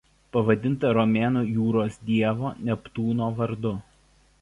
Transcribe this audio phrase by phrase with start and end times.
[0.37, 3.79] Pavadinta romėnų jūros dievo Neptūno vardu.